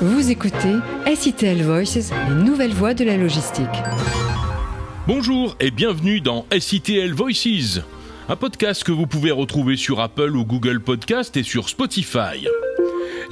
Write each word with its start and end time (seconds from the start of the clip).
Vous 0.00 0.30
écoutez 0.30 0.76
SITL 1.12 1.60
Voices, 1.64 2.12
les 2.28 2.44
nouvelles 2.44 2.72
voies 2.72 2.94
de 2.94 3.02
la 3.02 3.16
logistique. 3.16 3.64
Bonjour 5.08 5.56
et 5.58 5.72
bienvenue 5.72 6.20
dans 6.20 6.46
SITL 6.56 7.12
Voices, 7.12 7.80
un 8.28 8.36
podcast 8.36 8.84
que 8.84 8.92
vous 8.92 9.08
pouvez 9.08 9.32
retrouver 9.32 9.76
sur 9.76 9.98
Apple 9.98 10.36
ou 10.36 10.44
Google 10.44 10.78
Podcast 10.78 11.36
et 11.36 11.42
sur 11.42 11.68
Spotify. 11.68 12.46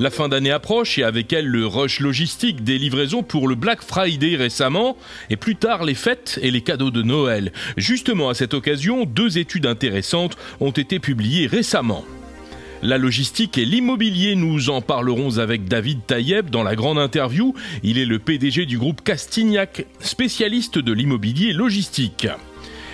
La 0.00 0.10
fin 0.10 0.29
d'année 0.29 0.50
approche 0.50 0.98
et 0.98 1.04
avec 1.04 1.32
elle 1.32 1.46
le 1.46 1.68
rush 1.68 2.00
logistique 2.00 2.65
des 2.65 2.78
livraisons 2.78 3.22
pour 3.22 3.46
le 3.46 3.54
Black 3.54 3.80
Friday 3.80 4.35
récemment 4.35 4.96
et 5.30 5.37
plus 5.37 5.54
tard 5.54 5.85
les 5.85 5.94
fêtes 5.94 6.40
et 6.42 6.51
les 6.51 6.62
cadeaux 6.62 6.90
de 6.90 7.03
Noël. 7.03 7.53
Justement 7.76 8.28
à 8.28 8.35
cette 8.35 8.54
occasion, 8.54 9.04
deux 9.04 9.38
études 9.38 9.67
intéressantes 9.67 10.37
ont 10.58 10.72
été 10.72 10.98
publiées 10.98 11.46
récemment. 11.46 12.04
La 12.83 12.99
logistique 12.99 13.56
et 13.58 13.65
l'immobilier, 13.65 14.37
nous 14.37 14.69
en 14.69 14.83
parlerons 14.83 15.38
avec 15.38 15.65
David 15.65 16.01
Taïeb 16.06 16.51
dans 16.51 16.62
la 16.62 16.77
grande 16.77 16.98
interview. 16.98 17.55
Il 17.83 17.98
est 17.98 18.05
le 18.05 18.19
PDG 18.19 18.67
du 18.67 18.79
groupe 18.79 19.03
Castignac, 19.03 19.87
spécialiste 20.01 20.79
de 20.79 20.93
l'immobilier 20.93 21.53
logistique. 21.53 22.29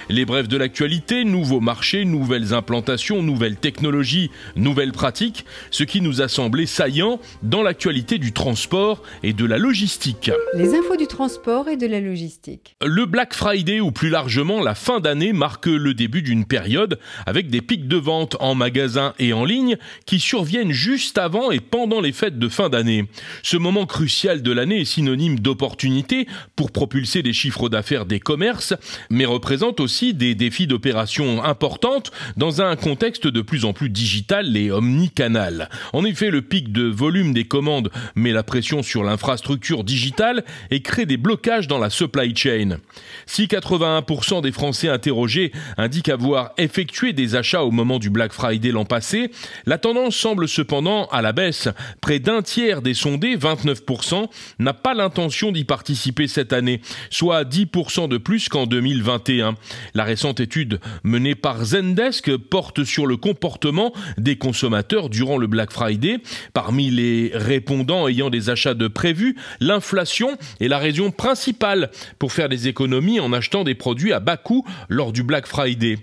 Les 0.08 0.24
brefs 0.24 0.48
de 0.48 0.56
l'actualité, 0.56 1.24
nouveaux 1.24 1.60
marchés, 1.60 2.04
nouvelles 2.04 2.54
implantations, 2.54 3.22
nouvelles 3.22 3.56
technologies, 3.56 4.30
nouvelles 4.56 4.92
pratiques, 4.92 5.44
ce 5.70 5.84
qui 5.84 6.00
nous 6.00 6.20
a 6.20 6.28
semblé 6.28 6.66
saillant 6.66 7.20
dans 7.42 7.62
l'actualité 7.62 8.18
du 8.18 8.32
transport 8.32 9.02
et 9.22 9.32
de 9.32 9.44
la 9.44 9.58
logistique. 9.58 10.30
Les 10.54 10.74
infos 10.74 10.96
du 10.96 11.06
transport 11.06 11.68
et 11.68 11.76
de 11.76 11.86
la 11.86 12.00
logistique. 12.00 12.76
Le 12.84 13.06
Black 13.06 13.34
Friday 13.34 13.80
ou 13.80 13.92
plus 13.92 14.10
largement 14.10 14.60
la 14.60 14.74
fin 14.74 15.00
d'année 15.00 15.32
marque 15.32 15.66
le 15.66 15.94
début 15.94 16.22
d'une 16.22 16.44
période 16.44 16.98
avec 17.26 17.48
des 17.48 17.62
pics 17.62 17.86
de 17.86 17.96
vente 17.96 18.36
en 18.40 18.54
magasin 18.54 19.14
et 19.18 19.32
en 19.32 19.44
ligne 19.44 19.76
qui 20.06 20.18
surviennent 20.18 20.72
juste 20.72 21.18
avant 21.18 21.50
et 21.50 21.60
pendant 21.60 22.00
les 22.00 22.12
fêtes 22.12 22.38
de 22.38 22.48
fin 22.48 22.68
d'année. 22.68 23.06
Ce 23.42 23.56
moment 23.56 23.86
crucial 23.86 24.42
de 24.42 24.52
l'année 24.52 24.80
est 24.80 24.84
synonyme 24.84 25.38
d'opportunité 25.38 26.26
pour 26.56 26.72
propulser 26.72 27.22
les 27.22 27.32
chiffres 27.32 27.68
d'affaires 27.68 28.06
des 28.06 28.20
commerces, 28.20 28.74
mais 29.10 29.24
représente 29.24 29.80
aussi 29.80 29.91
des 29.92 30.34
défis 30.34 30.66
d'opération 30.66 31.44
importantes 31.44 32.12
dans 32.38 32.62
un 32.62 32.76
contexte 32.76 33.26
de 33.26 33.42
plus 33.42 33.66
en 33.66 33.74
plus 33.74 33.90
digital 33.90 34.56
et 34.56 34.70
omnicanal. 34.70 35.68
En 35.92 36.04
effet, 36.04 36.30
le 36.30 36.40
pic 36.40 36.72
de 36.72 36.84
volume 36.84 37.34
des 37.34 37.44
commandes 37.44 37.90
met 38.14 38.32
la 38.32 38.42
pression 38.42 38.82
sur 38.82 39.04
l'infrastructure 39.04 39.84
digitale 39.84 40.44
et 40.70 40.80
crée 40.80 41.04
des 41.04 41.18
blocages 41.18 41.68
dans 41.68 41.78
la 41.78 41.90
supply 41.90 42.34
chain. 42.34 42.78
Si 43.26 43.44
81% 43.44 44.40
des 44.40 44.52
Français 44.52 44.88
interrogés 44.88 45.52
indiquent 45.76 46.08
avoir 46.08 46.52
effectué 46.56 47.12
des 47.12 47.34
achats 47.36 47.64
au 47.64 47.70
moment 47.70 47.98
du 47.98 48.08
Black 48.08 48.32
Friday 48.32 48.70
l'an 48.70 48.86
passé, 48.86 49.30
la 49.66 49.76
tendance 49.76 50.16
semble 50.16 50.48
cependant 50.48 51.04
à 51.06 51.20
la 51.20 51.32
baisse. 51.32 51.68
Près 52.00 52.18
d'un 52.18 52.40
tiers 52.40 52.80
des 52.80 52.94
sondés, 52.94 53.36
29%, 53.36 54.28
n'a 54.58 54.72
pas 54.72 54.94
l'intention 54.94 55.52
d'y 55.52 55.64
participer 55.64 56.28
cette 56.28 56.54
année, 56.54 56.80
soit 57.10 57.44
10% 57.44 58.08
de 58.08 58.16
plus 58.16 58.48
qu'en 58.48 58.66
2021. 58.66 59.54
La 59.94 60.04
récente 60.04 60.40
étude 60.40 60.80
menée 61.04 61.34
par 61.34 61.64
Zendesk 61.64 62.36
porte 62.36 62.84
sur 62.84 63.06
le 63.06 63.16
comportement 63.16 63.92
des 64.18 64.36
consommateurs 64.36 65.08
durant 65.08 65.38
le 65.38 65.46
Black 65.46 65.70
Friday. 65.70 66.18
Parmi 66.54 66.90
les 66.90 67.30
répondants 67.34 68.08
ayant 68.08 68.30
des 68.30 68.50
achats 68.50 68.74
de 68.74 68.88
prévus, 68.88 69.36
l'inflation 69.60 70.36
est 70.60 70.68
la 70.68 70.78
raison 70.78 71.10
principale 71.10 71.90
pour 72.18 72.32
faire 72.32 72.48
des 72.48 72.68
économies 72.68 73.20
en 73.20 73.32
achetant 73.32 73.64
des 73.64 73.74
produits 73.74 74.12
à 74.12 74.20
bas 74.20 74.36
coût 74.36 74.66
lors 74.88 75.12
du 75.12 75.22
Black 75.22 75.46
Friday. 75.46 75.98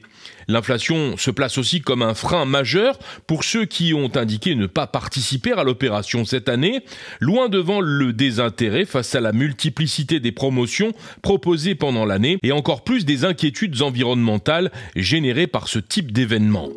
L'inflation 0.47 1.15
se 1.17 1.31
place 1.31 1.57
aussi 1.57 1.81
comme 1.81 2.01
un 2.01 2.13
frein 2.13 2.45
majeur 2.45 2.97
pour 3.27 3.43
ceux 3.43 3.65
qui 3.65 3.93
ont 3.93 4.11
indiqué 4.15 4.55
ne 4.55 4.65
pas 4.65 4.87
participer 4.87 5.51
à 5.51 5.63
l'opération 5.63 6.25
cette 6.25 6.49
année, 6.49 6.81
loin 7.19 7.49
devant 7.49 7.81
le 7.81 8.13
désintérêt 8.13 8.85
face 8.85 9.13
à 9.15 9.21
la 9.21 9.31
multiplicité 9.31 10.19
des 10.19 10.31
promotions 10.31 10.93
proposées 11.21 11.75
pendant 11.75 12.05
l'année 12.05 12.39
et 12.43 12.51
encore 12.51 12.83
plus 12.83 13.05
des 13.05 13.25
inquiétudes 13.25 13.81
environnementales 13.81 14.71
générées 14.95 15.47
par 15.47 15.67
ce 15.67 15.79
type 15.79 16.11
d'événement. 16.11 16.69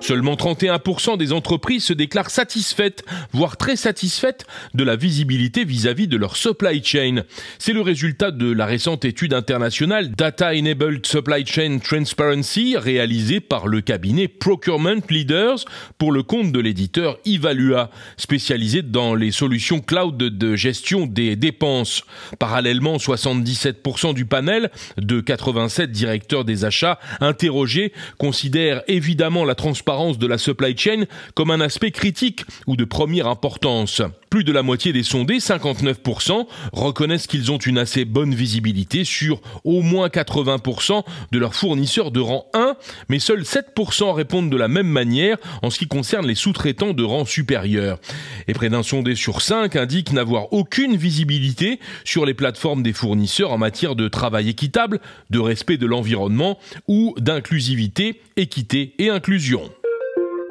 Seulement 0.00 0.34
31% 0.34 1.16
des 1.18 1.32
entreprises 1.32 1.84
se 1.84 1.92
déclarent 1.92 2.30
satisfaites, 2.30 3.04
voire 3.32 3.56
très 3.56 3.76
satisfaites, 3.76 4.46
de 4.74 4.84
la 4.84 4.96
visibilité 4.96 5.64
vis-à-vis 5.64 6.08
de 6.08 6.16
leur 6.16 6.36
supply 6.36 6.82
chain. 6.84 7.22
C'est 7.58 7.72
le 7.72 7.80
résultat 7.80 8.30
de 8.30 8.50
la 8.50 8.66
récente 8.66 9.04
étude 9.04 9.34
internationale 9.34 10.10
Data 10.12 10.54
Enabled 10.54 11.06
Supply 11.06 11.44
Chain 11.46 11.78
Transparency 11.82 12.76
réalisée 12.76 13.40
par 13.40 13.68
le 13.68 13.80
cabinet 13.80 14.28
Procurement 14.28 15.00
Leaders 15.08 15.64
pour 15.98 16.12
le 16.12 16.22
compte 16.22 16.52
de 16.52 16.60
l'éditeur 16.60 17.18
Evalua, 17.24 17.90
spécialisé 18.16 18.82
dans 18.82 19.14
les 19.14 19.30
solutions 19.30 19.80
cloud 19.80 20.16
de 20.16 20.56
gestion 20.56 21.06
des 21.06 21.36
dépenses. 21.36 22.02
Parallèlement, 22.38 22.96
77% 22.96 24.14
du 24.14 24.24
panel 24.24 24.70
de 24.96 25.20
87 25.20 25.90
directeurs 25.90 26.44
des 26.44 26.64
achats 26.64 26.98
interrogés 27.20 27.92
considèrent 28.18 28.82
évidemment 28.88 29.39
la 29.44 29.54
transparence 29.54 30.18
de 30.18 30.26
la 30.26 30.38
supply 30.38 30.76
chain 30.76 31.04
comme 31.34 31.50
un 31.50 31.60
aspect 31.60 31.90
critique 31.90 32.44
ou 32.66 32.76
de 32.76 32.84
première 32.84 33.26
importance. 33.26 34.02
Plus 34.30 34.44
de 34.44 34.52
la 34.52 34.62
moitié 34.62 34.92
des 34.92 35.02
sondés, 35.02 35.38
59%, 35.38 36.46
reconnaissent 36.72 37.26
qu'ils 37.26 37.50
ont 37.50 37.58
une 37.58 37.78
assez 37.78 38.04
bonne 38.04 38.32
visibilité 38.32 39.04
sur 39.04 39.40
au 39.64 39.82
moins 39.82 40.06
80% 40.06 41.02
de 41.32 41.38
leurs 41.38 41.56
fournisseurs 41.56 42.12
de 42.12 42.20
rang 42.20 42.46
1, 42.54 42.76
mais 43.08 43.18
seuls 43.18 43.42
7% 43.42 44.12
répondent 44.12 44.48
de 44.48 44.56
la 44.56 44.68
même 44.68 44.86
manière 44.86 45.36
en 45.62 45.70
ce 45.70 45.80
qui 45.80 45.88
concerne 45.88 46.28
les 46.28 46.36
sous-traitants 46.36 46.92
de 46.92 47.02
rang 47.02 47.24
supérieur. 47.24 47.98
Et 48.46 48.52
près 48.52 48.68
d'un 48.68 48.84
sondé 48.84 49.16
sur 49.16 49.42
5 49.42 49.74
indique 49.74 50.12
n'avoir 50.12 50.52
aucune 50.52 50.94
visibilité 50.94 51.80
sur 52.04 52.24
les 52.24 52.34
plateformes 52.34 52.84
des 52.84 52.92
fournisseurs 52.92 53.50
en 53.50 53.58
matière 53.58 53.96
de 53.96 54.06
travail 54.06 54.48
équitable, 54.48 55.00
de 55.30 55.40
respect 55.40 55.76
de 55.76 55.86
l'environnement 55.86 56.56
ou 56.86 57.16
d'inclusivité, 57.18 58.20
équité 58.36 58.94
et 58.98 59.10
inclusion. 59.10 59.70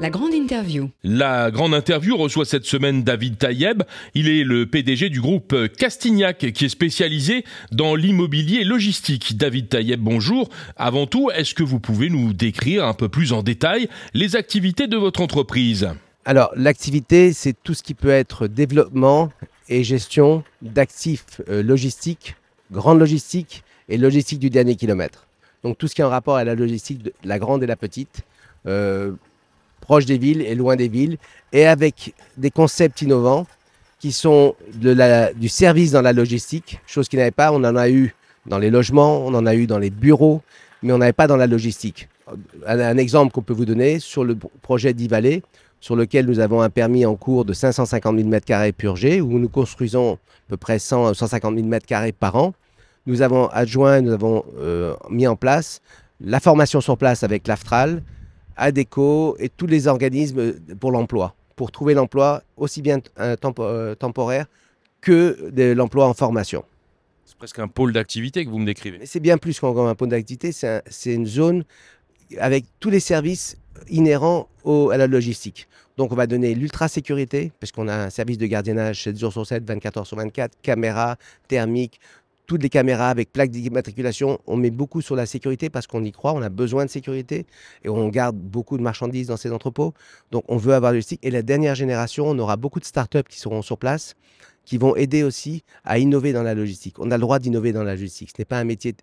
La 0.01 0.09
grande 0.09 0.33
interview. 0.33 0.89
La 1.03 1.51
grande 1.51 1.73
interview 1.73 2.15
reçoit 2.15 2.45
cette 2.45 2.63
semaine 2.63 3.03
David 3.03 3.37
Taïeb. 3.37 3.83
Il 4.13 4.29
est 4.29 4.45
le 4.45 4.65
PDG 4.65 5.09
du 5.09 5.19
groupe 5.19 5.53
Castignac 5.77 6.37
qui 6.37 6.65
est 6.65 6.69
spécialisé 6.69 7.43
dans 7.73 7.95
l'immobilier 7.95 8.63
logistique. 8.63 9.35
David 9.35 9.67
Taïeb, 9.67 9.99
bonjour. 9.99 10.47
Avant 10.77 11.05
tout, 11.05 11.29
est-ce 11.31 11.53
que 11.53 11.63
vous 11.63 11.81
pouvez 11.81 12.09
nous 12.09 12.31
décrire 12.31 12.85
un 12.85 12.93
peu 12.93 13.09
plus 13.09 13.33
en 13.33 13.43
détail 13.43 13.89
les 14.13 14.37
activités 14.37 14.87
de 14.87 14.95
votre 14.95 15.19
entreprise? 15.19 15.89
Alors, 16.23 16.51
l'activité, 16.55 17.33
c'est 17.33 17.55
tout 17.61 17.73
ce 17.73 17.83
qui 17.83 17.93
peut 17.93 18.09
être 18.09 18.47
développement 18.47 19.33
et 19.67 19.83
gestion 19.83 20.45
d'actifs 20.61 21.41
euh, 21.49 21.61
logistiques, 21.61 22.37
grande 22.71 22.99
logistique 22.99 23.66
et 23.89 23.97
logistique 23.97 24.39
du 24.39 24.49
dernier 24.49 24.77
kilomètre. 24.77 25.27
Donc 25.63 25.77
tout 25.77 25.89
ce 25.89 25.95
qui 25.95 25.99
est 25.99 26.05
en 26.05 26.09
rapport 26.09 26.37
à 26.37 26.45
la 26.45 26.55
logistique 26.55 27.03
de 27.03 27.11
la 27.25 27.37
grande 27.37 27.63
et 27.63 27.67
la 27.67 27.75
petite. 27.75 28.21
Euh, 28.66 29.11
proche 29.89 30.05
des 30.05 30.19
villes 30.19 30.44
et 30.44 30.53
loin 30.53 30.75
des 30.75 30.88
villes, 30.88 31.17
et 31.51 31.66
avec 31.66 32.13
des 32.38 32.51
concepts 32.51 33.01
innovants 33.01 33.47
qui 34.00 34.11
sont 34.11 34.55
du 34.72 35.50
service 35.50 35.89
dans 35.89 36.03
la 36.03 36.13
logistique, 36.13 36.79
chose 36.85 37.09
qui 37.09 37.17
n'avait 37.17 37.31
pas, 37.31 37.51
on 37.51 37.63
en 37.63 37.75
a 37.75 37.89
eu 37.89 38.13
dans 38.45 38.59
les 38.59 38.69
logements, 38.69 39.25
on 39.25 39.33
en 39.33 39.47
a 39.47 39.55
eu 39.55 39.66
dans 39.66 39.79
les 39.79 39.89
bureaux, 39.89 40.44
mais 40.83 40.94
on 40.94 40.99
n'avait 40.99 41.19
pas 41.22 41.25
dans 41.25 41.38
la 41.38 41.47
logistique. 41.47 42.07
Un, 42.67 42.97
exemple 42.97 43.31
qu'on 43.31 43.41
peut 43.41 43.57
vous 43.61 43.66
donner 43.66 43.97
sur 43.97 44.23
le 44.23 44.38
projet 44.61 44.94
d'Ivalé, 44.94 45.41
sur 45.81 45.95
lequel 45.95 46.28
nous 46.28 46.39
avons 46.39 46.61
un 46.61 46.69
permis 46.69 47.03
en 47.07 47.16
cours 47.16 47.44
de 47.44 47.53
550 47.53 48.16
000 48.16 48.29
m2 48.29 48.72
purgés, 48.73 49.22
où 49.22 49.39
nous 49.39 49.49
construisons 49.49 50.13
à 50.13 50.49
peu 50.49 50.57
près 50.57 50.78
100, 50.78 51.16
150 51.16 51.55
000 51.55 51.67
m2 51.67 52.13
par 52.13 52.35
an. 52.35 52.53
Nous 53.07 53.23
avons 53.23 53.47
adjoint, 53.47 54.01
nous 54.01 54.13
avons 54.13 54.45
euh, 54.59 54.94
mis 55.09 55.25
en 55.25 55.35
place 55.35 55.81
la 56.22 56.39
formation 56.39 56.79
sur 56.79 56.95
place 56.95 57.23
avec 57.23 57.47
l'AFTRAL, 57.47 58.03
ADECO 58.59 59.38
et 59.40 59.50
tous 59.50 59.68
les 59.68 59.88
organismes 59.88 60.53
pour 60.80 60.92
l'emploi, 60.92 61.36
pour 61.56 61.72
trouver 61.72 61.94
l'emploi 61.94 62.44
aussi 62.58 62.81
bien 62.81 63.00
euh, 63.20 63.36
euh, 63.59 63.96
temporaire 63.96 64.46
que 65.02 65.50
de 65.52 65.72
l'emploi 65.72 66.08
en 66.08 66.14
formation. 66.14 66.64
C'est 67.26 67.38
presque 67.38 67.59
un 67.59 67.67
pôle 67.67 67.94
d'activité 67.94 68.46
que 68.46 68.50
vous 68.50 68.59
me 68.59 68.66
décrivez. 68.66 69.06
C'est 69.06 69.20
bien 69.20 69.38
plus 69.38 69.59
qu'un 69.59 69.96
pôle 69.96 70.09
d'activité, 70.09 70.52
c'est 70.52 71.14
une 71.14 71.26
zone 71.26 71.64
avec 72.38 72.66
tous 72.79 72.90
les 72.90 73.00
services 73.00 73.58
inhérents 73.88 74.50
à 74.91 74.97
la 74.97 75.08
logistique. 75.08 75.67
Donc 75.97 76.12
on 76.12 76.16
va 76.16 76.28
donner 76.28 76.55
l'ultra-sécurité, 76.55 77.52
parce 77.59 77.72
qu'on 77.72 77.88
a 77.88 77.94
un 78.05 78.09
service 78.09 78.38
de 78.38 78.46
gardiennage 78.46 79.03
7 79.03 79.20
jours 79.20 79.34
sur 79.34 79.46
7, 79.46 79.66
24 79.67 79.97
heures 79.97 80.08
sur 80.08 80.16
24, 80.17 80.58
caméras 80.62 81.17
thermiques, 81.47 82.00
toutes 82.49 82.63
les 82.63 82.69
caméras 82.69 83.09
avec 83.09 83.31
plaques 83.31 83.51
d'immatriculation. 83.51 84.40
On 84.47 84.57
met 84.57 84.72
beaucoup 84.72 85.01
sur 85.01 85.16
la 85.16 85.28
sécurité 85.28 85.69
parce 85.69 85.85
qu'on 85.85 86.03
y 86.03 86.11
croit, 86.11 86.34
on 86.34 86.41
a 86.41 86.49
besoin 86.49 86.84
de 86.84 86.90
sécurité 86.90 87.46
et 87.84 87.90
on 87.90 88.09
garde 88.09 88.35
beaucoup 88.35 88.75
de 88.75 88.81
marchandises 88.81 89.28
dans 89.28 89.37
ces 89.37 89.51
entrepôts. 89.51 89.93
Donc 90.31 90.43
on 90.47 90.57
veut 90.57 90.73
avoir 90.73 90.91
le 90.91 90.97
logistique. 90.97 91.19
Et 91.22 91.29
la 91.29 91.43
dernière 91.43 91.75
génération, 91.75 92.28
on 92.28 92.40
aura 92.40 92.57
beaucoup 92.57 92.79
de 92.79 92.85
startups 92.85 93.23
qui 93.29 93.40
seront 93.40 93.61
sur 93.61 93.78
place 93.78 94.16
qui 94.66 94.78
vont 94.78 94.96
aider 94.96 95.23
aussi 95.23 95.63
à 95.84 95.99
innover 95.99 96.34
dans 96.34 96.43
la 96.43 96.53
logistique. 96.53 96.99
On 96.99 97.11
a 97.11 97.17
le 97.17 97.22
droit 97.22 97.40
d'innover 97.40 97.72
dans 97.72 97.84
la 97.84 97.93
logistique. 97.93 98.31
Ce 98.35 98.41
n'est 98.41 98.46
pas 98.46 98.59
un 98.59 98.66
métier. 98.66 98.95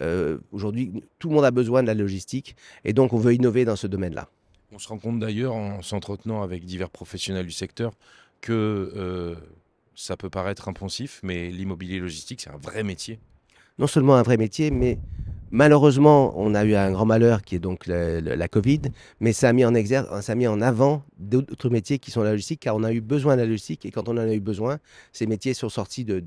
Euh, 0.00 0.38
aujourd'hui, 0.52 1.02
tout 1.18 1.28
le 1.28 1.34
monde 1.36 1.44
a 1.44 1.50
besoin 1.50 1.82
de 1.82 1.88
la 1.88 1.94
logistique 1.94 2.56
et 2.84 2.92
donc 2.92 3.12
on 3.12 3.18
veut 3.18 3.34
innover 3.34 3.64
dans 3.64 3.76
ce 3.76 3.86
domaine-là. 3.86 4.28
On 4.72 4.78
se 4.78 4.88
rend 4.88 4.98
compte 4.98 5.18
d'ailleurs 5.18 5.54
en 5.54 5.82
s'entretenant 5.82 6.42
avec 6.42 6.64
divers 6.64 6.90
professionnels 6.90 7.46
du 7.46 7.52
secteur 7.52 7.92
que 8.40 8.92
euh, 8.96 9.34
ça 9.98 10.16
peut 10.16 10.30
paraître 10.30 10.68
impensif, 10.68 11.20
mais 11.24 11.50
l'immobilier 11.50 11.98
logistique, 11.98 12.40
c'est 12.40 12.50
un 12.50 12.56
vrai 12.56 12.84
métier. 12.84 13.18
Non 13.78 13.88
seulement 13.88 14.14
un 14.14 14.22
vrai 14.22 14.36
métier, 14.36 14.70
mais 14.70 14.96
malheureusement, 15.50 16.32
on 16.36 16.54
a 16.54 16.64
eu 16.64 16.74
un 16.76 16.92
grand 16.92 17.04
malheur 17.04 17.42
qui 17.42 17.56
est 17.56 17.58
donc 17.58 17.86
la 17.86 18.48
Covid, 18.48 18.82
mais 19.18 19.32
ça 19.32 19.48
a 19.48 19.52
mis 19.52 19.64
en 19.64 19.74
exergue, 19.74 20.06
ça 20.20 20.32
a 20.32 20.34
mis 20.36 20.46
en 20.46 20.60
avant 20.60 21.02
d'autres 21.18 21.68
métiers 21.68 21.98
qui 21.98 22.12
sont 22.12 22.22
la 22.22 22.30
logistique, 22.30 22.60
car 22.60 22.76
on 22.76 22.84
a 22.84 22.92
eu 22.92 23.00
besoin 23.00 23.34
de 23.34 23.40
la 23.40 23.46
logistique, 23.46 23.86
et 23.86 23.90
quand 23.90 24.08
on 24.08 24.12
en 24.12 24.18
a 24.18 24.32
eu 24.32 24.40
besoin, 24.40 24.78
ces 25.12 25.26
métiers 25.26 25.52
sont 25.52 25.68
sortis 25.68 26.04
de, 26.04 26.22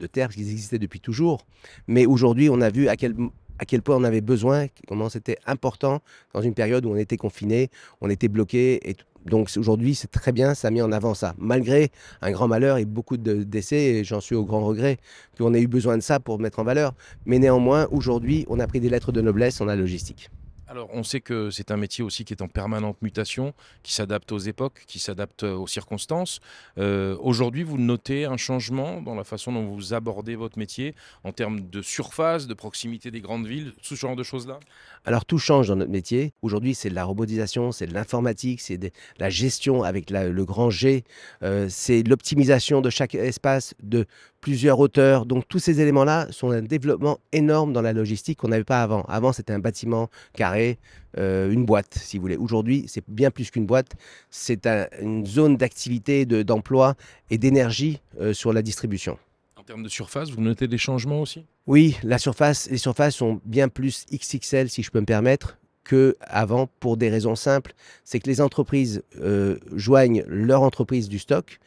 de, 0.00 0.06
terre 0.06 0.30
qui 0.30 0.40
existaient 0.40 0.78
depuis 0.78 1.00
toujours. 1.00 1.46
Mais 1.86 2.06
aujourd'hui, 2.06 2.48
on 2.48 2.62
a 2.62 2.70
vu 2.70 2.88
à 2.88 2.96
quel, 2.96 3.14
à 3.58 3.66
quel 3.66 3.82
point 3.82 3.96
on 3.96 4.04
avait 4.04 4.22
besoin, 4.22 4.66
comment 4.88 5.10
c'était 5.10 5.36
important 5.46 6.00
dans 6.32 6.40
une 6.40 6.54
période 6.54 6.86
où 6.86 6.90
on 6.90 6.96
était 6.96 7.18
confiné, 7.18 7.70
on 8.00 8.08
était 8.08 8.28
bloqué. 8.28 8.88
Et 8.88 8.96
donc 9.26 9.50
aujourd'hui, 9.56 9.94
c'est 9.94 10.10
très 10.10 10.32
bien, 10.32 10.54
ça 10.54 10.68
a 10.68 10.70
mis 10.70 10.82
en 10.82 10.92
avant 10.92 11.14
ça. 11.14 11.34
Malgré 11.38 11.90
un 12.20 12.30
grand 12.30 12.48
malheur 12.48 12.78
et 12.78 12.84
beaucoup 12.84 13.16
de 13.16 13.42
décès, 13.42 13.76
et 13.76 14.04
j'en 14.04 14.20
suis 14.20 14.34
au 14.34 14.44
grand 14.44 14.64
regret 14.64 14.98
qu'on 15.38 15.54
ait 15.54 15.60
eu 15.60 15.68
besoin 15.68 15.96
de 15.96 16.02
ça 16.02 16.20
pour 16.20 16.38
mettre 16.38 16.58
en 16.58 16.64
valeur. 16.64 16.94
Mais 17.26 17.38
néanmoins, 17.38 17.88
aujourd'hui, 17.90 18.44
on 18.48 18.58
a 18.60 18.66
pris 18.66 18.80
des 18.80 18.88
lettres 18.88 19.12
de 19.12 19.20
noblesse 19.20 19.60
en 19.60 19.64
la 19.64 19.76
logistique. 19.76 20.30
Alors, 20.72 20.88
on 20.94 21.02
sait 21.02 21.20
que 21.20 21.50
c'est 21.50 21.70
un 21.70 21.76
métier 21.76 22.02
aussi 22.02 22.24
qui 22.24 22.32
est 22.32 22.40
en 22.40 22.48
permanente 22.48 22.96
mutation, 23.02 23.52
qui 23.82 23.92
s'adapte 23.92 24.32
aux 24.32 24.38
époques, 24.38 24.84
qui 24.86 25.00
s'adapte 25.00 25.42
aux 25.42 25.66
circonstances. 25.66 26.40
Euh, 26.78 27.14
aujourd'hui, 27.20 27.62
vous 27.62 27.76
notez 27.76 28.24
un 28.24 28.38
changement 28.38 29.02
dans 29.02 29.14
la 29.14 29.24
façon 29.24 29.52
dont 29.52 29.66
vous 29.66 29.92
abordez 29.92 30.34
votre 30.34 30.58
métier 30.58 30.94
en 31.24 31.32
termes 31.32 31.60
de 31.60 31.82
surface, 31.82 32.46
de 32.46 32.54
proximité 32.54 33.10
des 33.10 33.20
grandes 33.20 33.46
villes, 33.46 33.74
ce 33.82 33.94
genre 33.94 34.16
de 34.16 34.22
choses-là? 34.22 34.60
Alors, 35.04 35.24
tout 35.24 35.38
change 35.38 35.66
dans 35.66 35.74
notre 35.74 35.90
métier. 35.90 36.32
Aujourd'hui, 36.42 36.76
c'est 36.76 36.88
de 36.88 36.94
la 36.94 37.04
robotisation, 37.04 37.72
c'est 37.72 37.88
de 37.88 37.94
l'informatique, 37.94 38.60
c'est 38.60 38.78
de 38.78 38.90
la 39.18 39.30
gestion 39.30 39.82
avec 39.82 40.10
le 40.10 40.44
grand 40.44 40.70
G, 40.70 41.02
euh, 41.42 41.66
c'est 41.68 42.04
l'optimisation 42.04 42.80
de 42.80 42.88
chaque 42.88 43.16
espace, 43.16 43.74
de 43.82 44.06
plusieurs 44.40 44.78
hauteurs. 44.78 45.26
Donc 45.26 45.48
tous 45.48 45.58
ces 45.58 45.80
éléments-là 45.80 46.28
sont 46.30 46.52
un 46.52 46.62
développement 46.62 47.18
énorme 47.32 47.72
dans 47.72 47.82
la 47.82 47.92
logistique 47.92 48.38
qu'on 48.38 48.48
n'avait 48.48 48.62
pas 48.62 48.80
avant. 48.80 49.02
Avant, 49.08 49.32
c'était 49.32 49.52
un 49.52 49.58
bâtiment 49.58 50.08
carré, 50.34 50.78
euh, 51.18 51.50
une 51.50 51.64
boîte, 51.64 51.94
si 51.94 52.16
vous 52.16 52.22
voulez. 52.22 52.36
Aujourd'hui, 52.36 52.84
c'est 52.86 53.04
bien 53.08 53.32
plus 53.32 53.50
qu'une 53.50 53.66
boîte. 53.66 53.94
C'est 54.30 54.68
une 55.00 55.26
zone 55.26 55.56
d'activité, 55.56 56.26
d'emploi 56.26 56.94
et 57.28 57.38
d'énergie 57.38 58.00
euh, 58.20 58.32
sur 58.32 58.52
la 58.52 58.62
distribution. 58.62 59.18
En 59.62 59.64
termes 59.64 59.84
de 59.84 59.88
surface, 59.88 60.30
vous 60.30 60.40
notez 60.40 60.66
des 60.66 60.76
changements 60.76 61.20
aussi? 61.20 61.46
Oui, 61.68 61.96
la 62.02 62.18
surface, 62.18 62.68
les 62.68 62.78
surfaces 62.78 63.14
sont 63.14 63.40
bien 63.44 63.68
plus 63.68 64.06
XXL, 64.12 64.68
si 64.68 64.82
je 64.82 64.90
peux 64.90 64.98
me 64.98 65.06
permettre, 65.06 65.56
que 65.84 66.16
avant 66.20 66.68
pour 66.80 66.96
des 66.96 67.08
raisons 67.08 67.36
simples. 67.36 67.72
C'est 68.02 68.18
que 68.18 68.28
les 68.28 68.40
entreprises 68.40 69.04
euh, 69.20 69.58
joignent 69.72 70.24
leur 70.26 70.62
entreprise 70.62 71.08
du 71.08 71.20
stock 71.20 71.60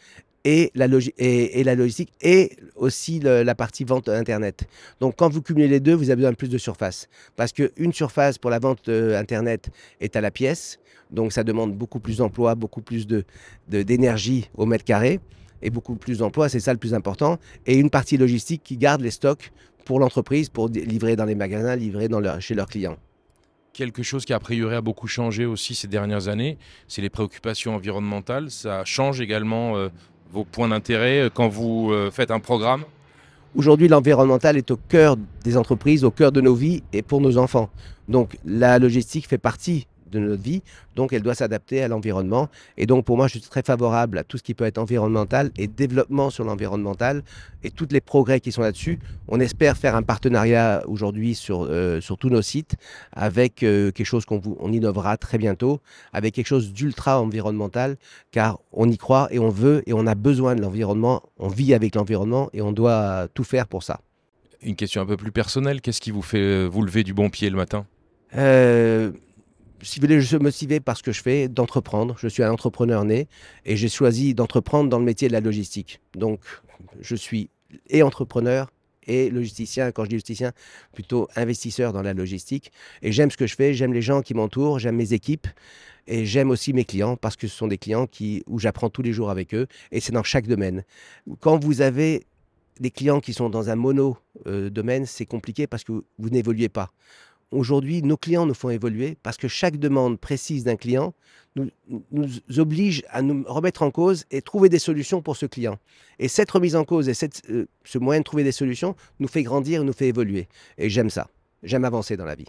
et 0.44 0.74
la, 0.76 0.88
logistique 0.88 2.12
et 2.20 2.58
aussi 2.76 3.22
la 3.22 3.56
partie 3.56 3.86
vente 3.86 4.10
Internet. 4.10 4.66
Donc 5.00 5.16
quand 5.16 5.30
vous 5.30 5.42
cumulez 5.42 5.70
les 5.70 5.80
deux, 5.80 5.94
vous 5.94 6.10
avez 6.10 6.18
besoin 6.18 6.32
de 6.32 6.36
plus 6.36 6.50
de 6.50 6.58
surface. 6.58 7.08
Parce 7.38 7.54
qu'une 7.54 7.94
surface 7.94 8.38
pour 8.38 8.52
la 8.52 8.60
vente 8.60 8.90
euh, 8.90 9.18
Internet 9.18 9.70
est 10.02 10.18
à 10.18 10.22
la 10.22 10.32
pièce, 10.32 10.80
donc 11.12 11.32
ça 11.32 11.46
demande 11.46 11.74
beaucoup 11.74 12.02
plus 12.02 12.18
d'emplois, 12.18 12.56
beaucoup 12.56 12.82
plus 12.82 13.08
d'énergie 13.70 14.42
de, 14.42 14.62
au 14.62 14.66
mètre 14.66 14.84
carré, 14.84 15.22
et 15.62 15.70
beaucoup 15.70 15.96
plus 15.96 16.20
d'emplois, 16.20 16.50
c'est 16.50 16.60
ça 16.60 16.74
le 16.74 16.80
plus 16.80 16.94
important. 16.94 17.38
Et 17.66 17.78
une 17.78 17.90
partie 17.90 18.18
logistique 18.18 18.62
qui 18.64 18.78
garde 18.78 19.02
les 19.02 19.12
stocks 19.12 19.52
pour 19.86 20.00
l'entreprise, 20.00 20.50
pour 20.50 20.70
livrer 20.70 21.16
dans 21.16 21.26
les 21.26 21.36
magasins, 21.36 21.76
livrer 21.76 22.08
dans 22.08 22.20
leur, 22.20 22.42
chez 22.42 22.56
leurs 22.56 22.68
clients 22.68 22.98
quelque 23.76 24.04
chose 24.04 24.26
qui 24.26 24.34
a 24.34 24.40
priori 24.40 24.74
a 24.74 24.82
beaucoup 24.82 25.08
changé 25.08 25.46
aussi 25.46 25.76
ces 25.76 25.88
dernières 25.88 26.28
années, 26.30 26.58
c'est 26.88 27.02
les 27.02 27.10
préoccupations 27.10 27.76
environnementales. 27.76 28.50
Ça 28.50 28.86
change 28.86 29.22
également 29.22 29.76
euh, 29.76 29.90
vos 30.32 30.46
points 30.46 30.70
d'intérêt 30.70 31.22
euh, 31.22 31.30
quand 31.32 31.50
vous 31.50 31.92
euh, 31.92 32.10
faites 32.10 32.32
un 32.32 32.40
programme? 32.40 32.86
Aujourd'hui, 33.56 33.88
l'environnemental 33.88 34.58
est 34.58 34.72
au 34.72 34.78
cœur 34.78 35.16
des 35.44 35.56
entreprises, 35.56 36.04
au 36.04 36.12
cœur 36.12 36.32
de 36.32 36.42
nos 36.42 36.56
vies 36.56 36.84
et 36.92 37.02
pour 37.02 37.22
nos 37.22 37.38
enfants. 37.38 37.70
Donc 38.10 38.38
la 38.46 38.80
logistique 38.80 39.28
fait 39.28 39.38
partie 39.38 39.88
de 40.12 40.20
notre 40.20 40.42
vie, 40.42 40.62
donc 40.96 41.14
elle 41.14 41.22
doit 41.22 41.36
s'adapter 41.36 41.84
à 41.84 41.88
l'environnement. 41.88 42.50
Et 42.78 42.86
donc 42.86 43.06
pour 43.06 43.18
moi, 43.18 43.28
je 43.28 43.40
suis 43.40 43.42
très 43.42 43.64
favorable 43.64 44.18
à 44.18 44.24
tout 44.24 44.38
ce 44.38 44.44
qui 44.44 44.54
peut 44.54 44.66
être 44.66 44.78
environnemental 44.78 45.52
et 45.58 45.68
développement 45.68 46.30
sur 46.30 46.44
l'environnemental 46.44 47.24
et 47.64 47.72
tous 47.72 47.88
les 47.92 48.02
progrès 48.02 48.40
qui 48.40 48.52
sont 48.52 48.62
là-dessus. 48.62 49.00
On 49.28 49.40
espère 49.40 49.78
faire 49.78 49.96
un 49.96 50.04
partenariat 50.04 50.84
aujourd'hui 50.88 51.36
sur, 51.36 51.64
euh, 51.64 52.02
sur 52.02 52.18
tous 52.18 52.30
nos 52.30 52.42
sites 52.42 52.76
avec 53.12 53.64
euh, 53.64 53.92
quelque 53.92 54.06
chose 54.06 54.26
qu'on 54.26 54.42
on 54.60 54.72
innovera 54.72 55.18
très 55.18 55.38
bientôt, 55.38 55.82
avec 56.14 56.36
quelque 56.36 56.48
chose 56.48 56.74
d'ultra 56.74 57.22
environnemental, 57.22 57.98
car 58.32 58.60
on 58.72 58.90
y 58.90 58.98
croit 58.98 59.28
et 59.32 59.40
on 59.40 59.50
veut 59.50 59.84
et 59.88 59.94
on 59.94 60.08
a 60.08 60.16
besoin 60.16 60.56
de 60.56 60.62
l'environnement, 60.62 61.24
on 61.40 61.48
vit 61.48 61.74
avec 61.74 61.96
l'environnement 61.96 62.50
et 62.54 62.62
on 62.62 62.72
doit 62.72 63.28
tout 63.34 63.44
faire 63.44 63.68
pour 63.68 63.84
ça. 63.84 64.02
Une 64.62 64.76
question 64.76 65.02
un 65.02 65.06
peu 65.06 65.18
plus 65.18 65.32
personnelle, 65.32 65.82
qu'est-ce 65.82 66.02
qui 66.02 66.12
vous 66.12 66.22
fait 66.22 66.38
euh, 66.38 66.66
vous 66.66 66.82
lever 66.82 67.04
du 67.04 67.14
bon 67.14 67.30
pied 67.30 67.50
le 67.50 67.58
matin? 67.58 67.86
Si 69.82 70.00
vous 70.00 70.08
voulez, 70.08 70.22
je 70.22 70.28
suis 70.28 70.38
motivé 70.38 70.80
par 70.80 70.98
ce 70.98 71.04
que 71.04 71.12
je 71.12 71.22
fais, 71.22 71.48
d'entreprendre. 71.48 72.16
Je 72.20 72.28
suis 72.28 72.44
un 72.44 72.52
entrepreneur 72.52 73.04
né 73.04 73.28
et 73.66 73.76
j'ai 73.76 73.90
choisi 73.90 74.34
d'entreprendre 74.34 74.90
dans 74.90 75.00
le 75.00 75.06
métier 75.06 75.28
de 75.28 75.34
la 75.34 75.42
logistique. 75.42 76.00
Donc, 76.16 76.40
je 77.02 77.16
suis 77.16 77.50
et 77.90 78.04
entrepreneur 78.04 78.72
et 79.08 79.30
logisticien. 79.30 79.92
Quand 79.92 80.04
je 80.04 80.10
dis 80.10 80.16
logisticien, 80.16 80.54
plutôt 80.94 81.28
investisseur 81.36 81.94
dans 81.94 82.02
la 82.02 82.14
logistique. 82.14 82.72
Et 83.02 83.12
j'aime 83.12 83.32
ce 83.32 83.38
que 83.38 83.48
je 83.48 83.56
fais, 83.56 83.74
j'aime 83.74 83.94
les 83.94 84.02
gens 84.02 84.22
qui 84.22 84.34
m'entourent, 84.34 84.80
j'aime 84.80 84.96
mes 84.96 85.14
équipes. 85.14 85.48
Et 86.08 86.26
j'aime 86.26 86.52
aussi 86.52 86.72
mes 86.72 86.86
clients 86.86 87.18
parce 87.18 87.36
que 87.36 87.48
ce 87.48 87.56
sont 87.56 87.68
des 87.68 87.80
clients 87.80 88.06
qui, 88.06 88.44
où 88.46 88.60
j'apprends 88.60 88.90
tous 88.90 89.02
les 89.02 89.12
jours 89.12 89.32
avec 89.32 89.56
eux. 89.56 89.68
Et 89.92 90.00
c'est 90.00 90.12
dans 90.12 90.24
chaque 90.24 90.48
domaine. 90.48 90.84
Quand 91.40 91.58
vous 91.58 91.82
avez 91.82 92.26
des 92.80 92.92
clients 92.92 93.22
qui 93.22 93.34
sont 93.34 93.50
dans 93.50 93.70
un 93.70 93.76
mono 93.76 94.18
euh, 94.46 94.70
domaine, 94.70 95.06
c'est 95.06 95.26
compliqué 95.26 95.66
parce 95.66 95.84
que 95.84 96.04
vous 96.20 96.30
n'évoluez 96.30 96.70
pas. 96.70 96.92
Aujourd'hui, 97.56 98.02
nos 98.02 98.18
clients 98.18 98.46
nous 98.46 98.54
font 98.54 98.70
évoluer 98.70 99.18
parce 99.24 99.38
que 99.38 99.48
chaque 99.48 99.78
demande 99.78 100.20
précise 100.20 100.66
d'un 100.66 100.76
client 100.76 101.14
nous, 101.56 102.30
oblige 102.58 103.04
à 103.10 103.22
nous 103.22 103.46
remettre 103.48 103.82
en 103.84 103.92
cause 103.92 104.26
et 104.30 104.42
trouver 104.42 104.68
des 104.68 104.80
solutions 104.80 105.22
pour 105.22 105.38
ce 105.38 105.46
client. 105.46 105.80
Et 106.20 106.28
cette 106.28 106.52
remise 106.52 106.76
en 106.76 106.84
cause 106.84 107.08
et 107.08 107.14
euh, 107.50 107.66
ce 107.86 107.98
moyen 107.98 108.20
de 108.20 108.26
trouver 108.26 108.44
des 108.44 108.52
solutions 108.52 108.96
nous 109.20 109.30
fait 109.30 109.44
grandir, 109.44 109.86
nous 109.86 109.94
fait 109.94 110.08
évoluer. 110.08 110.50
Et 110.78 110.90
j'aime 110.90 111.10
ça. 111.10 111.30
J'aime 111.64 111.86
avancer 111.86 112.18
dans 112.18 112.26
la 112.26 112.36
vie. 112.36 112.48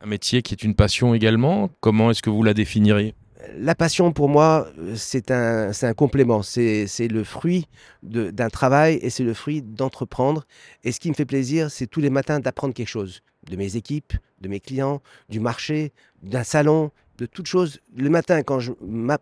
Un 0.00 0.06
métier 0.06 0.42
qui 0.42 0.54
est 0.54 0.62
une 0.62 0.76
passion 0.76 1.14
également. 1.14 1.70
Comment 1.80 2.12
est-ce 2.12 2.22
que 2.22 2.30
vous 2.30 2.44
la 2.44 2.54
définiriez? 2.54 3.14
La 3.56 3.74
passion, 3.74 4.12
pour 4.12 4.28
moi, 4.28 4.68
c'est 4.94 5.30
un, 5.30 5.70
un, 5.82 5.94
complément. 5.94 6.42
C'est 6.42 7.08
le 7.10 7.24
fruit 7.24 7.66
d'un 8.02 8.48
travail 8.48 8.98
et 9.02 9.10
c'est 9.10 9.24
le 9.24 9.34
fruit 9.34 9.62
d'entreprendre. 9.62 10.44
Et 10.84 10.92
ce 10.92 11.00
qui 11.00 11.08
me 11.08 11.14
fait 11.14 11.26
plaisir, 11.26 11.70
c'est 11.70 11.86
tous 11.86 12.00
les 12.00 12.10
matins 12.10 12.40
d'apprendre 12.40 12.74
quelque 12.74 12.88
chose 12.88 13.22
de 13.48 13.56
mes 13.56 13.76
équipes, 13.76 14.12
de 14.40 14.48
mes 14.48 14.60
clients, 14.60 15.00
du 15.28 15.40
marché, 15.40 15.92
d'un 16.22 16.44
salon, 16.44 16.90
de 17.18 17.26
toutes 17.26 17.46
choses. 17.46 17.80
Le 17.96 18.10
matin, 18.10 18.42
quand 18.42 18.60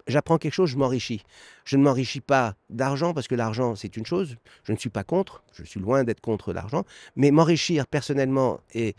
j'apprends 0.06 0.38
quelque 0.38 0.52
chose, 0.52 0.70
je 0.70 0.76
m'enrichis. 0.76 1.22
Je 1.64 1.76
ne 1.76 1.82
m'enrichis 1.82 2.20
pas 2.20 2.54
d'argent 2.68 3.14
parce 3.14 3.28
que 3.28 3.34
l'argent, 3.34 3.74
c'est 3.74 3.96
une 3.96 4.06
chose. 4.06 4.36
Je 4.64 4.72
ne 4.72 4.76
suis 4.76 4.90
pas 4.90 5.04
contre. 5.04 5.42
Je 5.52 5.64
suis 5.64 5.80
loin 5.80 6.04
d'être 6.04 6.20
contre 6.20 6.52
l'argent. 6.52 6.84
Mais 7.16 7.30
m'enrichir 7.30 7.86
personnellement 7.86 8.60
et, 8.74 8.94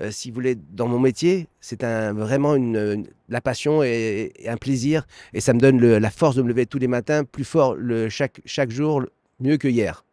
euh, 0.00 0.10
si 0.10 0.30
vous 0.30 0.34
voulez, 0.34 0.54
dans 0.54 0.88
mon 0.88 0.98
métier, 0.98 1.48
c'est 1.60 1.84
un, 1.84 2.12
vraiment 2.12 2.54
une, 2.54 3.06
la 3.28 3.40
passion 3.40 3.82
et, 3.82 4.32
un 4.46 4.56
plaisir. 4.56 5.06
Et 5.34 5.40
ça 5.40 5.52
me 5.52 5.60
donne 5.60 5.80
la 5.80 6.10
force 6.10 6.36
de 6.36 6.42
me 6.42 6.48
lever 6.48 6.66
tous 6.66 6.78
les 6.78 6.88
matins 6.88 7.24
plus 7.24 7.44
fort 7.44 7.74
le, 7.74 8.08
chaque, 8.08 8.40
chaque 8.44 8.70
jour, 8.70 9.04
mieux 9.40 9.56
que 9.56 9.68
hier. 9.68 10.04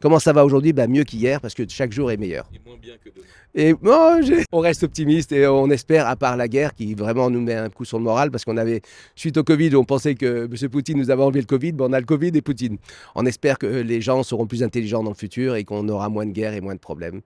Comment 0.00 0.18
ça 0.18 0.32
va 0.32 0.44
aujourd'hui? 0.44 0.72
Bah, 0.72 0.88
Mieux 0.88 1.04
qu'hier 1.04 1.40
parce 1.40 1.54
que 1.54 1.62
chaque 1.68 1.92
jour 1.92 2.10
est 2.10 2.16
meilleur. 2.16 2.50
Et 2.52 2.60
moins 2.66 2.76
bien 2.76 2.94
que 3.02 3.08
demain. 3.08 3.24
Et 3.54 3.74
oh, 3.84 4.44
on 4.50 4.58
reste 4.60 4.82
optimiste 4.82 5.30
et 5.30 5.46
on 5.46 5.70
espère, 5.70 6.08
à 6.08 6.16
part 6.16 6.36
la 6.36 6.48
guerre 6.48 6.74
qui 6.74 6.94
vraiment 6.94 7.30
nous 7.30 7.40
met 7.40 7.54
un 7.54 7.68
coup 7.68 7.84
sur 7.84 7.98
le 7.98 8.04
moral 8.04 8.30
parce 8.30 8.44
qu'on 8.44 8.56
avait, 8.56 8.80
suite 9.14 9.36
au 9.36 9.44
Covid, 9.44 9.76
on 9.76 9.84
pensait 9.84 10.14
que 10.14 10.48
M. 10.50 10.68
Poutine 10.70 10.98
nous 10.98 11.10
avait 11.10 11.22
enlevé 11.22 11.40
le 11.40 11.46
Covid, 11.46 11.72
ben 11.72 11.84
on 11.88 11.92
a 11.92 12.00
le 12.00 12.06
Covid 12.06 12.32
et 12.34 12.40
Poutine. 12.40 12.78
On 13.14 13.26
espère 13.26 13.58
que 13.58 13.66
les 13.66 14.00
gens 14.00 14.22
seront 14.22 14.46
plus 14.46 14.62
intelligents 14.62 15.04
dans 15.04 15.10
le 15.10 15.16
futur 15.16 15.54
et 15.54 15.64
qu'on 15.64 15.88
aura 15.88 16.08
moins 16.08 16.26
de 16.26 16.32
guerres 16.32 16.54
et 16.54 16.60
moins 16.60 16.74
de 16.74 16.80
problèmes. 16.80 17.20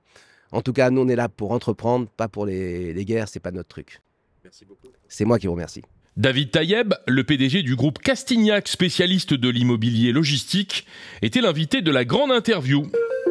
En 0.53 0.63
tout 0.63 0.73
cas, 0.73 0.91
nous, 0.91 1.03
on 1.03 1.09
est 1.09 1.17
là 1.17 1.29
pour 1.29 1.53
entreprendre, 1.53 2.09
pas 2.17 2.29
pour 2.29 2.47
les, 2.47 2.93
les 2.93 3.05
guerres, 3.05 3.29
c'est 3.29 3.41
pas 3.41 3.51
notre 3.51 3.69
truc. 3.69 4.01
Merci 4.45 4.65
beaucoup. 4.65 4.89
C'est 5.09 5.25
moi 5.25 5.39
qui 5.39 5.47
vous 5.47 5.53
remercie. 5.53 5.83
David 6.17 6.51
Tayeb, 6.51 6.95
le 7.07 7.25
PDG 7.25 7.63
du 7.63 7.77
groupe 7.77 7.99
Castignac, 7.99 8.69
spécialiste 8.69 9.35
de 9.35 9.49
l'immobilier 9.51 10.13
logistique, 10.13 10.87
était 11.21 11.43
l'invité 11.43 11.83
de 11.83 11.91
la 11.91 12.07
grande 12.07 12.33
interview. 12.33 12.87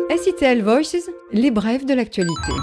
SITL 0.09 0.61
Voices, 0.61 1.09
les 1.31 1.51
brèves 1.51 1.85
de 1.85 1.93
l'actualité. 1.93 2.53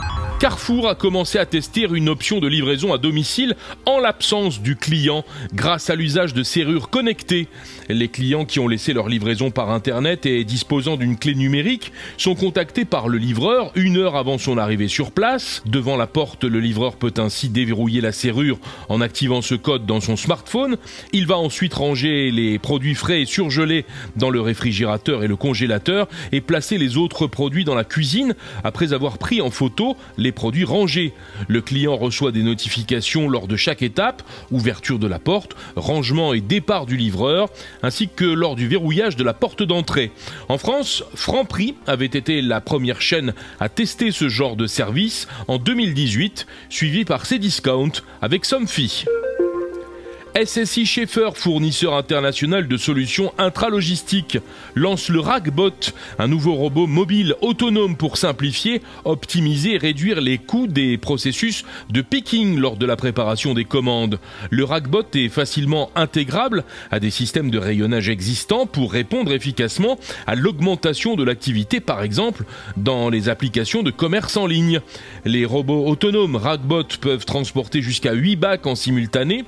Carrefour 0.43 0.89
a 0.89 0.97
commencé 0.97 1.39
à 1.39 1.47
tester 1.47 1.87
une 1.93 2.09
option 2.09 2.41
de 2.41 2.49
livraison 2.49 2.93
à 2.93 2.99
domicile 2.99 3.55
en 3.87 4.01
l'absence 4.01 4.61
du 4.61 4.75
client 4.75 5.25
grâce 5.55 5.89
à 5.89 5.95
l'usage 5.95 6.35
de 6.35 6.43
serrures 6.43 6.91
connectées. 6.91 7.47
Les 7.89 8.09
clients 8.09 8.45
qui 8.45 8.59
ont 8.59 8.67
laissé 8.67 8.93
leur 8.93 9.09
livraison 9.09 9.53
par 9.53 9.71
Internet 9.71 10.27
et 10.27 10.43
disposant 10.43 10.97
d'une 10.97 11.17
clé 11.17 11.37
numérique 11.37 11.93
sont 12.17 12.35
contactés 12.35 12.85
par 12.85 13.09
le 13.09 13.19
livreur 13.19 13.71
une 13.77 13.99
heure 13.99 14.17
avant 14.17 14.37
son 14.37 14.59
arrivée 14.59 14.89
sur 14.89 15.13
place. 15.13 15.63
Devant 15.65 15.97
la 15.97 16.09
porte, 16.09 16.43
le 16.43 16.59
livreur 16.59 16.97
peut 16.97 17.15
ainsi 17.19 17.49
déverrouiller 17.49 18.01
la 18.01 18.11
serrure 18.11 18.59
en 18.89 19.01
activant 19.01 19.43
ce 19.43 19.55
code 19.55 19.87
dans 19.87 20.01
son 20.01 20.17
smartphone. 20.17 20.77
Il 21.13 21.29
va 21.29 21.39
ensuite 21.39 21.75
ranger 21.75 22.33
les 22.33 22.59
produits 22.59 22.97
frais 22.97 23.23
et 23.23 23.27
surgelés 23.27 23.85
dans 24.17 24.31
le 24.31 24.41
réfrigérateur 24.41 25.23
et 25.23 25.29
le 25.29 25.37
congélateur 25.37 26.09
et 26.33 26.41
placer 26.41 26.79
les 26.79 26.97
autres 26.97 27.22
produits 27.29 27.65
dans 27.65 27.75
la 27.75 27.85
cuisine 27.85 28.35
après 28.65 28.93
avoir 28.93 29.19
pris 29.19 29.41
en 29.41 29.51
photo 29.51 29.97
les 30.17 30.33
produits 30.33 30.65
rangés. 30.65 31.13
Le 31.49 31.61
client 31.61 31.97
reçoit 31.97 32.33
des 32.33 32.43
notifications 32.43 33.29
lors 33.29 33.49
de 33.49 33.57
chaque 33.57 33.83
étape, 33.83 34.23
ouverture 34.51 34.99
de 34.99 35.07
la 35.07 35.19
porte, 35.19 35.57
rangement 35.77 36.35
et 36.35 36.41
départ 36.41 36.87
du 36.87 36.97
livreur, 36.97 37.49
ainsi 37.83 38.09
que 38.09 38.25
lors 38.25 38.57
du 38.57 38.69
verrouillage 38.69 39.17
de 39.17 39.25
la 39.25 39.35
porte 39.35 39.63
d'entrée. 39.63 40.13
En 40.49 40.59
France, 40.59 41.05
Franprix 41.15 41.75
avait 41.87 42.07
été 42.07 42.43
la 42.43 42.61
première 42.61 43.01
chaîne 43.01 43.35
à 43.61 43.69
tester 43.69 44.11
ce 44.11 44.29
genre 44.29 44.57
de 44.57 44.67
service 44.67 45.29
en 45.49 45.59
2018, 45.59 46.47
suivi 46.69 47.05
par 47.05 47.25
Cdiscount 47.27 47.93
avec 48.21 48.45
Somfy. 48.45 49.05
SSI 50.35 50.87
Schaeffer, 50.87 51.29
fournisseur 51.35 51.93
international 51.93 52.67
de 52.67 52.77
solutions 52.79 53.35
intralogistiques, 53.37 54.39
lance 54.75 55.11
le 55.11 55.21
Ragbot, 55.21 55.93
un 56.19 56.27
nouveau 56.27 56.55
robot 56.55 56.87
mobile 56.87 57.35
autonome 57.43 57.97
pour 57.97 58.17
simplifier, 58.17 58.81
optimiser 59.05 59.75
et 59.75 59.79
réduire 59.79 60.23
les 60.23 60.39
coûts 60.39 60.69
des 60.69 60.97
processus 60.97 61.67
de 61.91 62.01
picking 62.01 62.59
lors 62.59 62.77
de 62.77 62.87
la 62.87 62.97
préparation 62.97 63.53
des 63.53 63.67
commandes. 63.67 64.19
Le 64.49 64.65
Ragbot 64.65 65.03
est 65.15 65.29
facilement 65.29 65.91
intégrable 65.95 66.65
à 66.91 66.99
des 66.99 67.11
systèmes 67.11 67.51
de 67.51 67.59
rayonnage 67.59 68.09
existants 68.09 68.65
pour 68.65 68.93
répondre 68.93 69.35
efficacement 69.35 69.99
à 70.27 70.35
l'augmentation 70.35 71.15
de 71.15 71.25
l'activité, 71.25 71.81
par 71.81 72.03
exemple 72.03 72.45
dans 72.79 73.11
les 73.11 73.29
applications 73.29 73.83
de 73.83 73.91
commerce 73.91 74.39
en 74.39 74.47
ligne. 74.47 74.81
Les 75.27 75.45
robots 75.45 75.87
autonomes 75.87 76.37
Ragbot 76.37 76.85
peuvent 77.03 77.27
transporter 77.27 77.83
jusqu'à 77.83 78.15
8 78.15 78.37
bacs 78.37 78.67
en 78.67 78.75
simultané. 78.75 79.45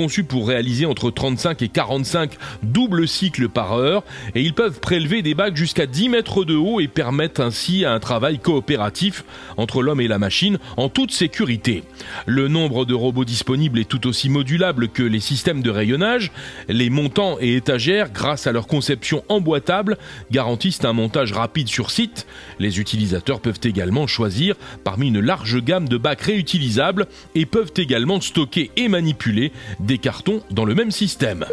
Conçus 0.00 0.24
pour 0.24 0.48
réaliser 0.48 0.86
entre 0.86 1.10
35 1.10 1.60
et 1.60 1.68
45 1.68 2.30
doubles 2.62 3.06
cycles 3.06 3.50
par 3.50 3.74
heure 3.74 4.02
et 4.34 4.40
ils 4.40 4.54
peuvent 4.54 4.80
prélever 4.80 5.20
des 5.20 5.34
bacs 5.34 5.56
jusqu'à 5.56 5.84
10 5.84 6.08
mètres 6.08 6.46
de 6.46 6.56
haut 6.56 6.80
et 6.80 6.88
permettent 6.88 7.38
ainsi 7.38 7.84
un 7.84 8.00
travail 8.00 8.38
coopératif 8.38 9.24
entre 9.58 9.82
l'homme 9.82 10.00
et 10.00 10.08
la 10.08 10.18
machine 10.18 10.58
en 10.78 10.88
toute 10.88 11.10
sécurité. 11.10 11.84
Le 12.24 12.48
nombre 12.48 12.86
de 12.86 12.94
robots 12.94 13.26
disponibles 13.26 13.78
est 13.78 13.84
tout 13.84 14.06
aussi 14.06 14.30
modulable 14.30 14.88
que 14.88 15.02
les 15.02 15.20
systèmes 15.20 15.60
de 15.60 15.68
rayonnage. 15.68 16.32
Les 16.68 16.88
montants 16.88 17.36
et 17.38 17.56
étagères, 17.56 18.10
grâce 18.10 18.46
à 18.46 18.52
leur 18.52 18.66
conception 18.66 19.22
emboîtable, 19.28 19.98
garantissent 20.30 20.84
un 20.86 20.94
montage 20.94 21.32
rapide 21.32 21.68
sur 21.68 21.90
site. 21.90 22.26
Les 22.58 22.80
utilisateurs 22.80 23.40
peuvent 23.40 23.60
également 23.64 24.06
choisir 24.06 24.54
parmi 24.82 25.08
une 25.08 25.20
large 25.20 25.62
gamme 25.62 25.90
de 25.90 25.98
bacs 25.98 26.22
réutilisables 26.22 27.06
et 27.34 27.44
peuvent 27.44 27.74
également 27.76 28.18
stocker 28.22 28.70
et 28.76 28.88
manipuler 28.88 29.52
des 29.78 29.89
cartons 29.98 30.42
dans 30.50 30.64
le 30.64 30.74
même 30.74 30.90
système. 30.90 31.46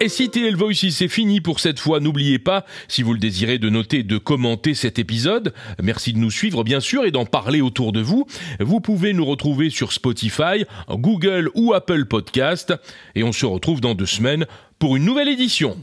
Et 0.00 0.08
si 0.08 0.28
Voices 0.56 0.90
c'est 0.90 1.06
fini 1.06 1.40
pour 1.40 1.60
cette 1.60 1.78
fois, 1.78 2.00
n'oubliez 2.00 2.40
pas, 2.40 2.64
si 2.88 3.04
vous 3.04 3.12
le 3.12 3.20
désirez, 3.20 3.58
de 3.58 3.70
noter, 3.70 4.02
de 4.02 4.18
commenter 4.18 4.74
cet 4.74 4.98
épisode. 4.98 5.54
Merci 5.80 6.12
de 6.12 6.18
nous 6.18 6.32
suivre, 6.32 6.64
bien 6.64 6.80
sûr, 6.80 7.04
et 7.04 7.12
d'en 7.12 7.24
parler 7.24 7.60
autour 7.60 7.92
de 7.92 8.00
vous. 8.00 8.26
Vous 8.58 8.80
pouvez 8.80 9.12
nous 9.12 9.24
retrouver 9.24 9.70
sur 9.70 9.92
Spotify, 9.92 10.64
Google 10.90 11.50
ou 11.54 11.72
Apple 11.72 12.06
Podcast. 12.06 12.74
Et 13.14 13.22
on 13.22 13.30
se 13.30 13.46
retrouve 13.46 13.80
dans 13.80 13.94
deux 13.94 14.06
semaines 14.06 14.46
pour 14.80 14.96
une 14.96 15.04
nouvelle 15.04 15.28
édition. 15.28 15.76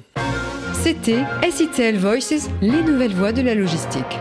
C'était 0.74 1.24
SITL 1.50 1.98
Voices, 1.98 2.50
les 2.62 2.82
nouvelles 2.82 3.14
voies 3.14 3.32
de 3.32 3.42
la 3.42 3.56
logistique. 3.56 4.20